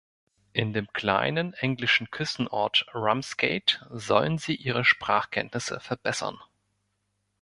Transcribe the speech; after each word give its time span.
In 0.53 0.73
dem 0.73 0.91
kleinen 0.93 1.53
englischen 1.53 2.09
Küstenort 2.09 2.87
Ramsgate 2.95 3.85
sollen 3.91 4.39
sie 4.39 4.55
ihre 4.55 4.83
Sprachkenntnisse 4.83 5.79
verbessern. 5.79 6.39